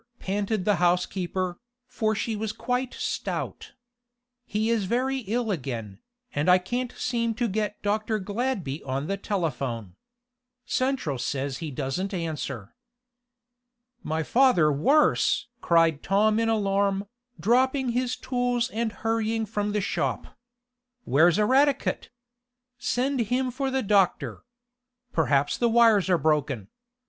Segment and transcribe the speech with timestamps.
[0.17, 3.73] panted the housekeeper, for she was quite stout.
[4.47, 5.99] "He is very ill again,
[6.33, 8.17] and I can't seem to get Dr.
[8.19, 9.95] Gladby on the telephone.
[10.65, 12.73] Central says he doesn't answer."
[14.01, 17.05] "My father worse!" cried Tom in alarm,
[17.39, 20.35] dropping his tools and hurrying from the shop.
[21.05, 22.09] "Where's Eradicate?
[22.79, 24.41] Send him for the doctor.
[25.11, 26.69] Perhaps the wires are broken.